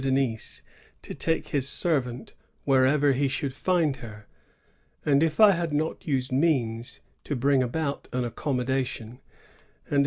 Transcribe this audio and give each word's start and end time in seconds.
Denis 0.01 0.63
to 1.03 1.13
take 1.13 1.49
his 1.49 1.69
servant 1.69 2.33
wherever 2.65 3.11
he 3.11 3.27
should 3.27 3.53
find 3.53 3.97
her; 3.97 4.25
and 5.05 5.21
if 5.21 5.39
I 5.39 5.51
had 5.51 5.71
not 5.71 6.07
used 6.07 6.31
means 6.31 7.01
to 7.23 7.35
bring 7.35 7.61
about 7.61 8.07
an 8.11 8.25
accommodation, 8.25 9.19
and 9.87 9.89
if 9.89 9.93
M. 9.93 9.99